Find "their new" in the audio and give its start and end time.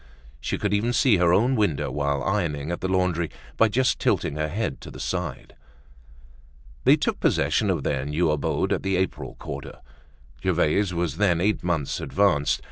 7.83-8.31